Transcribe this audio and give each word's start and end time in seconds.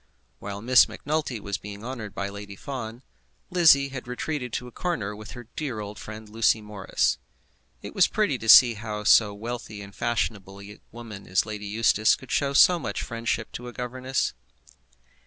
While 0.39 0.63
Miss 0.63 0.89
Macnulty 0.89 1.39
was 1.39 1.59
being 1.59 1.85
honoured 1.85 2.15
by 2.15 2.27
Lady 2.27 2.55
Fawn, 2.55 3.03
Lizzie 3.51 3.89
had 3.89 4.07
retreated 4.07 4.51
to 4.53 4.65
a 4.67 4.71
corner 4.71 5.15
with 5.15 5.33
her 5.33 5.41
old 5.41 5.55
dear 5.55 5.93
friend 5.93 6.27
Lucy 6.27 6.59
Morris. 6.59 7.19
It 7.83 7.93
was 7.93 8.07
pretty 8.07 8.39
to 8.39 8.49
see 8.49 8.73
how 8.73 9.03
so 9.03 9.31
wealthy 9.35 9.79
and 9.79 9.93
fashionable 9.93 10.59
a 10.59 10.79
woman 10.91 11.27
as 11.27 11.45
Lady 11.45 11.67
Eustace 11.67 12.15
could 12.15 12.31
show 12.31 12.53
so 12.53 12.79
much 12.79 13.03
friendship 13.03 13.51
to 13.51 13.67
a 13.67 13.73
governess. 13.73 14.33